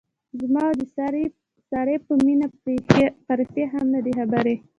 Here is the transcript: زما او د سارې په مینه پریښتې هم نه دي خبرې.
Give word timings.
زما 0.39 0.63
او 0.69 0.75
د 0.79 0.83
سارې 1.73 1.95
په 2.05 2.13
مینه 2.25 2.47
پریښتې 3.27 3.63
هم 3.73 3.85
نه 3.93 3.99
دي 4.05 4.13
خبرې. 4.19 4.55